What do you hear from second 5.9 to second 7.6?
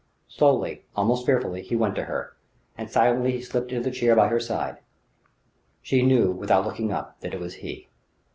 knew, without looking up, that it was